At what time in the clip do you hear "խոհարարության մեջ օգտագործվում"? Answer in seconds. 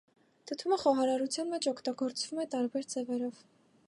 0.83-2.41